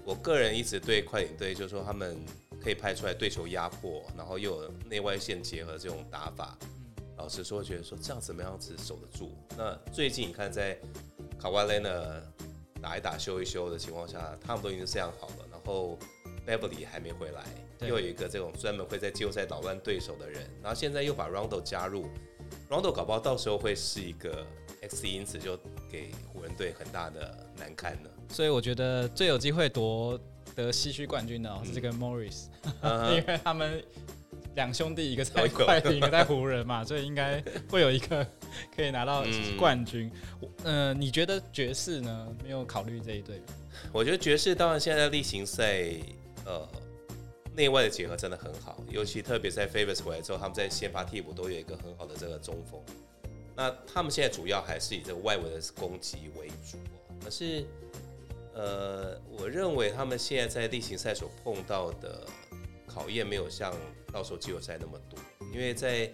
[0.09, 2.16] 我个人一直对快艇队，就是说他们
[2.62, 6.57] 可以拍出来对球压迫，然后又有内外线结合这种打法。
[7.18, 9.33] 老实说，觉得说这样怎么样子守得住？
[9.55, 10.79] 那最近你看，在
[11.38, 12.23] 卡瓦雷呢
[12.81, 15.99] 打一打、修一修的情况下，他们都已经这样好了，然后
[16.47, 17.44] Beverly 还没回来，
[17.81, 22.07] 又有一个这种专门会在季后赛捣乱对手的人，然后现在又把 Rondo 加入
[22.71, 24.47] ，Rondo 搞不好到时候会是一个
[24.81, 25.55] X 因子，就
[25.90, 28.11] 给湖人队很大的难堪了。
[28.29, 30.19] 所以我觉得最有机会夺
[30.55, 32.47] 得西区冠军的是这个 Morris，
[33.14, 33.83] 因为他们。
[34.55, 38.27] 两兄弟，一个在 快艇，一个在湖人嘛， 所以应该会有一个
[38.75, 39.25] 可以拿到
[39.57, 40.11] 冠军。
[40.64, 42.37] 嗯，你觉得爵士呢？
[42.43, 43.41] 没有考虑这一队？
[43.93, 45.85] 我觉得爵士当然现在例行赛，
[46.45, 46.67] 呃，
[47.55, 52.81] 内外的结合真的很好，尤其特别在 Favors 回来之后，他们在先发替补都有一个很好的这个中锋。
[53.55, 56.79] 那他们现在主要还是以这个外围的攻击为主，
[57.23, 57.64] 可是，
[58.59, 62.27] 呃，我认为他们现在在例行赛所碰到的。
[62.90, 63.73] 考验没有像
[64.11, 65.21] 到时候季后赛那么多，
[65.53, 66.11] 因为在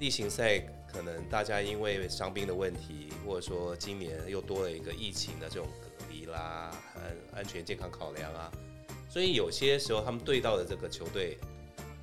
[0.00, 0.58] 例行赛
[0.90, 8.50] 可能大家因为伤兵的问题，或者说今年又多了一个疫情的这种隔离啦，安安全健康考量啊，
[9.08, 11.38] 所以有些时候他们对到的这个球队，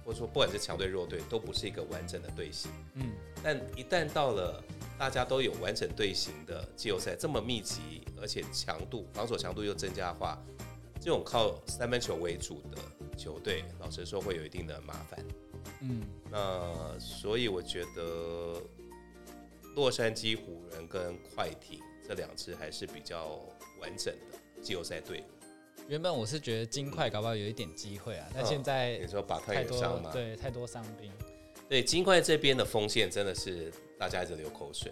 [0.05, 2.71] 或者说不管是强队弱队，都不是一个完整的队形。
[2.95, 3.11] 嗯，
[3.43, 4.63] 但一旦到了
[4.97, 10.41] 大家都有完整队形的季后赛，这么密集，而且强度防守强度又增加的话，
[10.99, 12.77] 这种靠三分球为主的。
[13.15, 15.23] 球队老实说会有一定的麻烦，
[15.81, 18.59] 嗯，那所以我觉得
[19.75, 23.39] 洛杉矶湖人跟快艇这两支还是比较
[23.79, 25.42] 完整的季后赛队伍。
[25.87, 31.11] 原本我是觉得金块搞不好有一点机会啊，但现在你说把太多伤嘛，对，太多伤兵。
[31.69, 34.91] 对金块这边的锋线真的是大家一直流口水，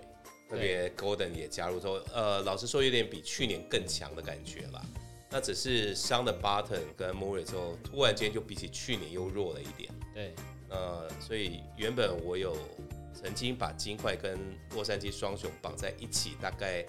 [0.50, 4.86] 特别 Golden 也加入之后，呃，老实说有点比去年更强的感觉了。
[5.30, 9.90] 那只是伤的 Button 跟 Murray 之后，突然间就比起去年又弱了一点。
[10.14, 10.34] 对，
[10.70, 12.58] 呃，所以原本我有
[13.14, 14.38] 曾经把金块跟
[14.74, 16.86] 洛杉矶双雄绑在一起，大概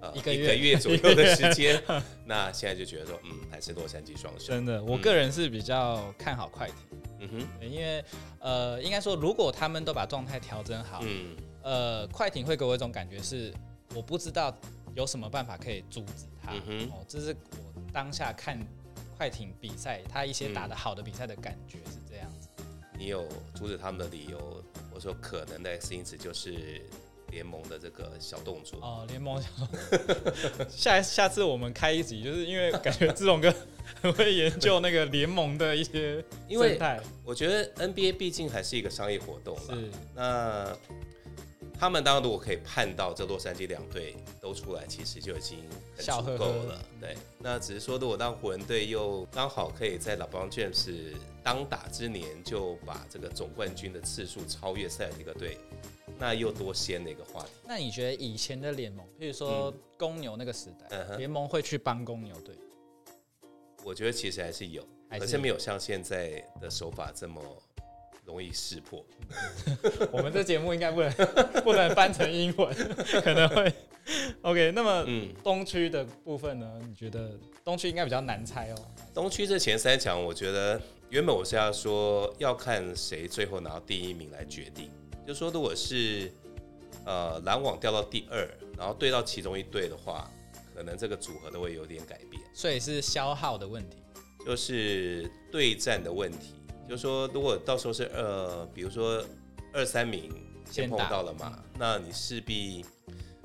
[0.00, 1.82] 呃一个月左右的时间。
[2.24, 4.48] 那现在就觉得说，嗯，还是洛杉矶双雄。
[4.48, 6.76] 真的，我个人是比较看好快艇。
[7.20, 8.04] 嗯哼，因为
[8.38, 13.52] 呃，应该说，如果他们都把状态调整好，嗯，呃，快艇会给我一种感觉是，
[13.94, 14.56] 我不知道
[14.94, 16.52] 有什么办法可以阻止他。
[16.52, 17.68] 哦，这是我。
[17.90, 18.60] 当下看
[19.16, 22.48] 快艇比赛，他一些打的好的比赛的感觉是这样子。
[22.96, 24.62] 你有阻止他们的理由？
[24.92, 26.82] 我说可能的 X 因子就是
[27.30, 28.78] 联盟的这个小动作。
[28.80, 29.48] 哦，联盟小。
[30.68, 33.52] 下下次我们开一集，就是因为感觉志龙哥
[34.02, 37.00] 很会研究那个联盟的一些生态。
[37.24, 39.74] 我觉得 NBA 毕竟还是一个商业活动了。
[39.74, 39.90] 是。
[40.14, 40.76] 那。
[41.80, 45.60] 他们当然如果可以盼到这洛杉矶两队都出来，其实就已经
[45.96, 46.84] 很足够了。
[47.00, 50.92] 对，那只是说，如果当湖人队又刚好可以在老邦詹姆斯
[51.40, 55.56] 当打之年就把这个总冠军的次数超越塞尔提克队，
[56.18, 57.50] 那又多鲜的一个话题。
[57.64, 62.54] 那你觉得以前的联盟，譬如说公牛那个时代，联盟会去帮公牛队？
[63.84, 67.40] 我觉得其实还是有，可是没有像现在的手法这么。
[68.24, 69.02] 容易识破，
[70.12, 71.10] 我们这节目应该不能
[71.64, 72.74] 不能翻成英文，
[73.24, 73.72] 可能会
[74.42, 74.70] OK。
[74.72, 76.78] 那么，嗯，东区的部分呢？
[76.86, 78.76] 你觉得东区应该比较难猜哦。
[79.14, 80.78] 东区这前三强，我觉得
[81.08, 84.90] 原本我是要说要看谁最后拿到第一名来决定。
[85.28, 86.32] 就说如果是
[87.04, 90.26] 呃篮网掉到第二，然后对到其中一队的话，
[90.74, 92.42] 可能这个组合都会有点改变。
[92.54, 93.98] 所以是消耗的问题，
[94.46, 96.54] 就是对战的问题。
[96.88, 99.22] 就说，如果到时候是呃，比如说
[99.74, 100.32] 二三名
[100.70, 102.82] 先碰到了嘛，那你势必，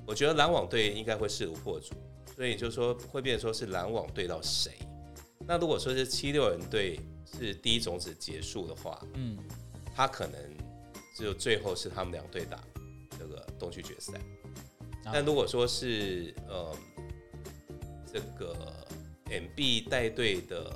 [0.08, 1.94] 我觉得篮网队应该会势如破竹，
[2.34, 4.72] 所以就说会变成说是篮网对到谁。
[5.46, 9.38] 那如果说是七六人队是第一种子结束的话，嗯，
[9.94, 10.40] 他可能
[11.14, 12.60] 就最后是他们两队打
[13.18, 14.14] 这个东区决赛。
[15.06, 16.76] 但如果说是呃
[18.12, 18.56] 这个
[19.30, 20.72] MB 带队的。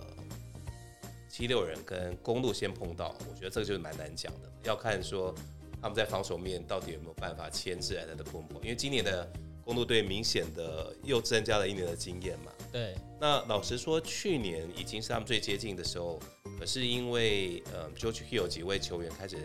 [1.30, 5.36] 七六人跟公路先碰到，我觉得这个就是蛮难讲的，要看说
[5.80, 8.60] 他们在防守面到底有没有办法牵制来的攻破。
[8.64, 9.32] 因为今年的
[9.64, 12.52] 公路队明显的又增加了一年的经验嘛。
[12.72, 12.96] 对。
[13.22, 16.20] 那老实说，去年已经是他们最接近的时候，
[16.60, 19.38] 可是因为呃，George Hill 几位球员开始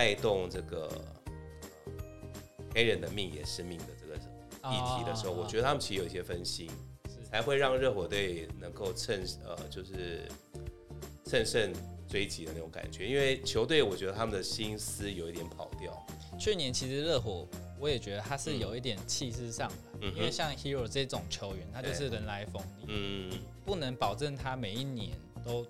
[0.00, 0.90] 带动这个
[2.74, 4.14] 黑人的命也是命的这个
[4.74, 6.70] 议题的时候，我觉得他们其实有一些分心，
[7.30, 10.26] 才会让热火队能够趁呃就是。
[11.26, 11.72] 乘胜
[12.08, 15.96] 追击的那种感觉，因为球队我觉得他们的心思有一点跑掉。
[16.40, 17.46] 去年其实热火，
[17.78, 19.68] 我也觉得他是有一点气势上
[20.00, 23.30] 的，因为像 Hero 这种球员，他就是人来疯，嗯，
[23.64, 25.10] 不能保证他每一年
[25.44, 25.64] 都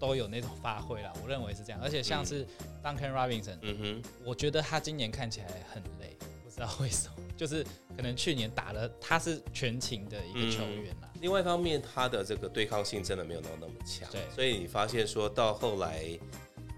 [0.00, 1.12] 都有那种发挥了。
[1.22, 2.44] 我认为是这样，而且像是
[2.82, 7.14] Duncan Robinson，嗯哼，我觉得他今年看起来很累，不知道为什么。
[7.40, 7.64] 就是
[7.96, 11.08] 可能去年打了他是全勤的一个球员啦。
[11.22, 16.04] 另外一方面，他的这个对抗性真的没有那么那么强，对，所以你发现说到后来，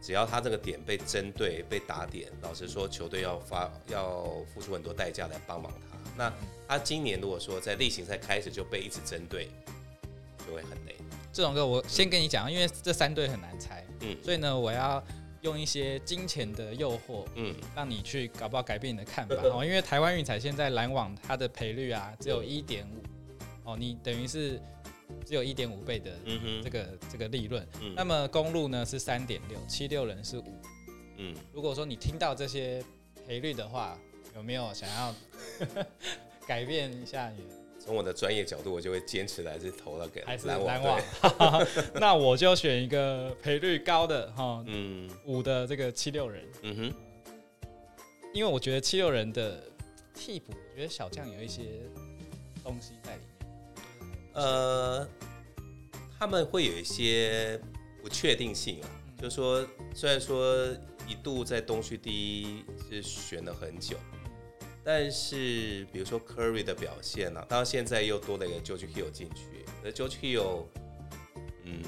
[0.01, 5.99] 只要他这个点被针对、被打点，老实说，球队要发要付出很多代价来帮忙他。
[6.16, 6.33] 那
[6.68, 9.49] 他今年如果说在例行赛开始就被一直针对，
[10.47, 10.95] 就会很累。
[11.33, 15.03] 这种歌我先跟你讲，因为这三对很难猜，嗯，所以呢，我要
[15.41, 19.64] 用一些金钱的诱惑，嗯，让你去搞不好改变你的看法哦。
[19.64, 24.61] 因为台湾运彩现在篮网它的赔率啊只有一点五，哦，你等于是
[25.24, 26.11] 只有一点五倍的
[26.62, 27.66] 这个这个利润。
[27.97, 30.61] 那么公路呢是三点六，七六人是五，
[31.16, 32.85] 嗯，如果说你听到这些
[33.26, 33.99] 赔率的话，
[34.37, 35.14] 有没有想要
[36.47, 37.43] 改变一下你？
[37.85, 41.01] 从我的专业角度，我就会坚持来是投了给篮网。
[42.01, 46.45] 那我就选一个赔率高的哈，嗯，五的这个七六人。
[46.62, 46.95] 嗯哼，
[48.33, 49.61] 因为我觉得七六人的
[50.14, 51.62] 替补，我觉得小将有一些
[52.62, 54.05] 东西在里面。
[54.35, 55.09] 呃，
[56.18, 57.61] 他们会有一些
[58.01, 58.89] 不确定性啊，
[59.20, 60.68] 就是说，虽然说
[61.09, 63.97] 一度在东区第一是选了很久。
[64.85, 69.64] 但是，比如说 Curry 的表现呢，当然现在又多了一个 George Hill 进去。
[69.83, 70.64] 那 George Hill，
[71.64, 71.83] 嗯，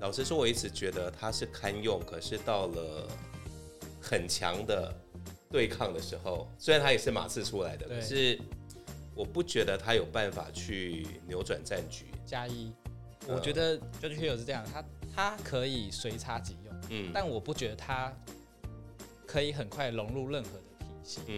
[0.00, 3.08] 老实说，我一直觉得他是堪用，可是到了
[4.00, 4.94] 很强的
[5.50, 8.38] 对抗的时候，虽然他也是马刺出来的，可是
[9.12, 12.06] 我不觉得他有办法去扭转战局。
[12.24, 12.72] 加一，
[13.26, 14.84] 我觉得 George Hill 是这样，他
[15.14, 18.16] 他可以随插即用，嗯，但我不觉得他
[19.26, 20.50] 可以很快融入任何。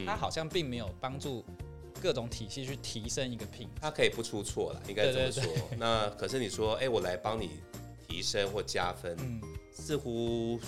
[0.07, 1.45] 他好像并没有帮助
[2.01, 5.43] 各种体系去提升一个品，他可以不出错了，应该这么说。
[5.79, 7.51] 那可是你说，哎，我来帮你
[8.07, 9.17] 提升或加分，
[9.73, 10.61] 似乎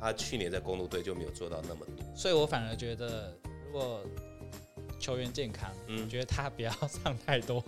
[0.00, 2.04] 他去年在公路队就没有做到那么多。
[2.16, 3.36] 所以我反而觉得，
[3.66, 4.04] 如果
[4.98, 7.64] 球员健康，嗯，觉得他不要 上太多。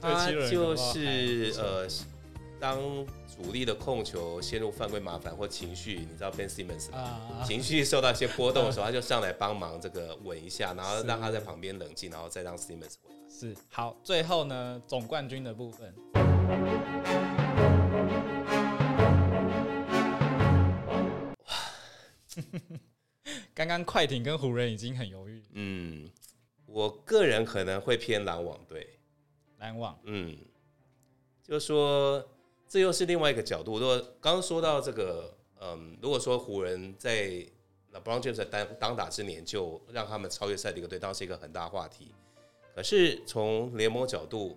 [0.00, 1.86] 他就是呃，
[2.60, 2.78] 当。
[3.42, 7.42] 主力的控球陷入犯规麻烦或情绪，你知道 Ben Simmons 吗？
[7.46, 13.16] 情绪受到一些波动的时候，他就上来帮忙这个稳一下，然后让他在旁边冷静，然后再让 Simmons 回来。
[13.30, 15.94] 是好，最后呢，总冠军的部分。
[23.54, 25.42] 刚刚快艇跟湖人已经很犹豫。
[25.54, 26.10] 嗯，
[26.66, 28.86] 我个人可能会偏篮网队。
[29.56, 30.36] 篮网，嗯，
[31.42, 32.22] 就说。
[32.70, 33.80] 这又是另外一个角度。
[33.80, 37.44] 如果刚刚说到这个，嗯，如果说湖人在
[37.90, 42.14] 那 Brown James 当当打之年就让他们超越赛迪克队，当然是一个很大话题。
[42.72, 44.56] 可是从联盟角度，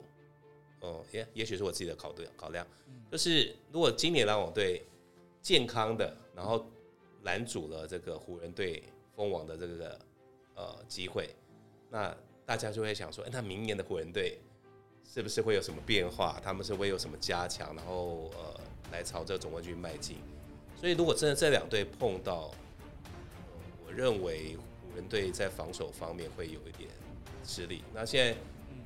[0.81, 2.63] 哦，也也许是我自己的考虑考量，
[3.11, 4.85] 就是如果今年篮网队
[5.41, 6.63] 健康的，然后
[7.23, 8.83] 拦阻了这个湖人队
[9.15, 9.99] 封王的这个
[10.53, 11.35] 呃机会，
[11.89, 14.37] 那大家就会想说，哎，那明年的湖人队。
[15.11, 16.39] 是不是会有什么变化？
[16.43, 18.59] 他们是会有什么加强，然后呃，
[18.91, 20.17] 来朝着总冠军迈进。
[20.79, 22.51] 所以如果真的这两队碰到，
[23.85, 26.89] 我认为湖人队在防守方面会有一点
[27.43, 27.83] 吃力。
[27.93, 28.35] 那现在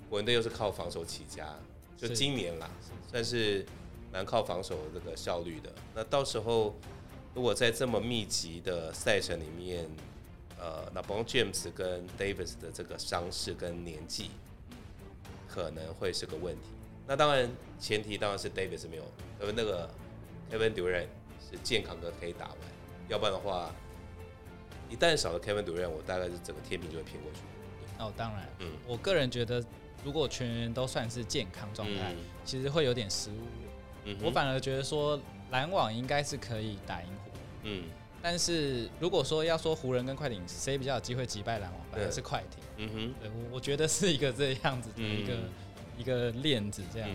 [0.09, 1.57] 湖人队又是靠防守起家，
[1.95, 2.69] 就今年啦，
[3.09, 3.65] 算是
[4.11, 5.71] 蛮靠防守这个效率的。
[5.95, 6.75] 那到时候
[7.33, 9.89] 如果在这么密集的赛程里面，
[10.59, 14.31] 呃，那 Bon James 跟 Davis 的这个伤势跟年纪。
[15.57, 16.69] 可能会是个问题。
[17.07, 17.49] 那当然，
[17.79, 19.03] 前提当然是 David 是没有，
[19.39, 19.89] 呃，那个
[20.51, 21.07] Kevin Durant
[21.41, 22.57] 是健康的可以打完。
[23.09, 23.73] 要不然的话，
[24.87, 27.39] 一旦少了 Kevin Durant，我大概是整个天平就会偏过去。
[27.97, 29.63] 哦，当然，嗯，我个人觉得，
[30.03, 32.13] 如果全员都算是健康状态，
[32.45, 33.47] 其实会有点失误。
[34.03, 37.31] 嗯，我反而觉得说篮网应该是可以打赢湖。
[37.63, 37.83] 嗯。
[38.21, 42.63] 但是如果说要说湖人跟快艇谁比较有机会击败篮网，反而是快艇。
[42.77, 45.33] 嗯哼，对我我觉得是一个这样子的一个
[45.97, 47.09] 一个链子这样。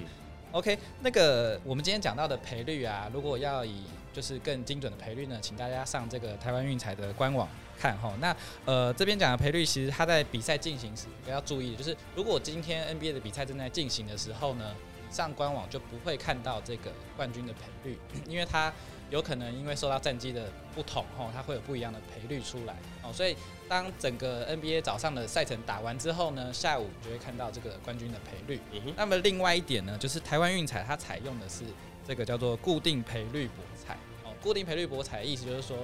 [0.52, 7.48] OK，那个我们今天讲到的赔率啊，如果要以就是更精准的赔率呢，请大家上这个台湾运彩的官网
[7.78, 8.12] 看哈。
[8.20, 8.36] 那
[8.66, 14.74] 呃这边讲的赔率，其实它在比赛进行时要注意，就是如果今天 NBA 的比赛正在进行的时候呢，
[15.12, 18.72] 上官网就不会看到这个冠军的赔率， 因为它。
[19.10, 23.36] 有可能因为受到战绩的不同，吼，它会有不一样的赔率出来，哦，所以
[23.68, 28.58] 当整个 NBA 早上的赛程打完之后呢，下午就会看到这个冠军的赔率。
[28.96, 31.62] 那么另外一点呢，就是台湾运彩它采用的是
[32.08, 35.76] 这个叫做固定赔率博彩，哦，固定赔率博彩的意思就是说，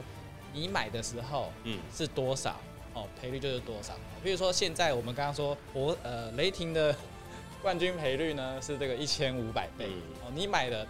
[0.54, 2.58] 你买的时候，嗯，是多少，
[2.94, 3.92] 哦，赔率就是多少。
[4.24, 6.96] 比如说现在我们刚刚说博，呃，雷霆的
[7.62, 9.86] 冠军赔率呢是这个一千五百倍，
[10.24, 10.86] 哦，你买的。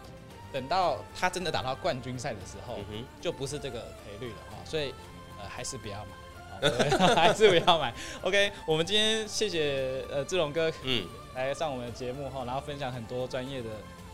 [0.50, 2.78] 等到他真的打到冠军赛的时候，
[3.20, 4.94] 就不是这个赔率了哈，所以
[5.38, 6.10] 呃还是不要买。
[7.14, 7.92] 还是不要买。
[8.22, 13.68] OK，我们今天谢谢呃志龙哥，嗯，来上我们的节目哈，然后分享很多专业的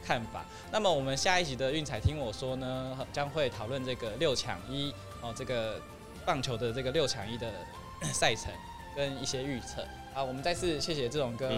[0.05, 0.45] 看法。
[0.73, 5.81] 那么我们下一集的运彩听我说呢，将会讨论这个六抢一哦，这个
[6.27, 7.49] 棒球的这个六抢一的
[8.13, 8.53] 赛程
[8.97, 9.87] 跟一些预测。
[10.13, 11.49] 好，我们再次谢谢志龙哥，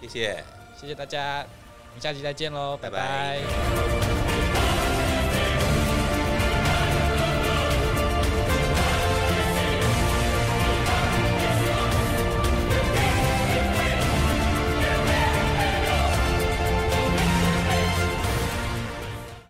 [0.00, 0.44] 谢谢，
[0.80, 1.44] 谢谢大家，
[1.90, 4.19] 我们下期再见喽，拜拜。